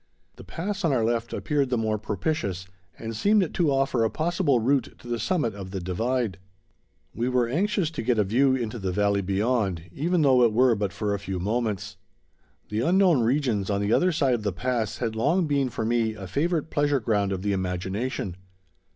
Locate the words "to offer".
3.53-4.03